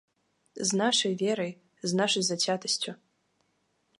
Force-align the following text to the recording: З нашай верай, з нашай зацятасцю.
З 0.69 0.79
нашай 0.81 1.13
верай, 1.21 1.51
з 1.91 2.01
нашай 2.01 2.23
зацятасцю. 2.29 2.91